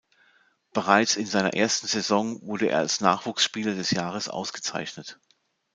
Bereits 0.73 1.15
in 1.15 1.27
seiner 1.27 1.53
ersten 1.53 1.85
Saison 1.85 2.41
wurde 2.41 2.69
er 2.69 2.79
als 2.79 3.01
Nachwuchsspieler 3.01 3.75
des 3.75 3.91
Jahres 3.91 4.29
ausgezeichnet. 4.29 5.19